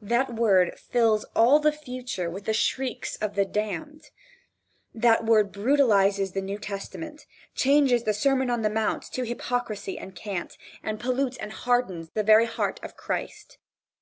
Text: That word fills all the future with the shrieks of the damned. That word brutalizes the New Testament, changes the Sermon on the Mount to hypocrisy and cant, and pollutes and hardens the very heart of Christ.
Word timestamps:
That 0.00 0.34
word 0.34 0.78
fills 0.78 1.24
all 1.36 1.58
the 1.60 1.70
future 1.70 2.30
with 2.30 2.46
the 2.46 2.54
shrieks 2.54 3.16
of 3.16 3.34
the 3.34 3.44
damned. 3.44 4.04
That 4.94 5.26
word 5.26 5.52
brutalizes 5.52 6.32
the 6.32 6.40
New 6.40 6.56
Testament, 6.56 7.26
changes 7.54 8.04
the 8.04 8.14
Sermon 8.14 8.48
on 8.48 8.62
the 8.62 8.70
Mount 8.70 9.02
to 9.12 9.24
hypocrisy 9.26 9.98
and 9.98 10.14
cant, 10.16 10.56
and 10.82 10.98
pollutes 10.98 11.36
and 11.36 11.52
hardens 11.52 12.08
the 12.14 12.22
very 12.22 12.46
heart 12.46 12.80
of 12.82 12.96
Christ. 12.96 13.58